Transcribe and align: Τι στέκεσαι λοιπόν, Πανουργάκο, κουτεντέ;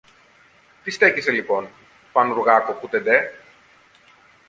Τι 0.83 0.91
στέκεσαι 0.91 1.31
λοιπόν, 1.31 1.67
Πανουργάκο, 2.11 2.71
κουτεντέ; 2.73 3.31